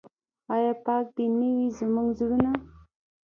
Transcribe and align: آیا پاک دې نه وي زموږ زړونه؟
آیا 0.53 0.73
پاک 0.85 1.05
دې 1.15 1.25
نه 1.39 1.47
وي 1.57 1.67
زموږ 1.77 2.07
زړونه؟ 2.19 2.51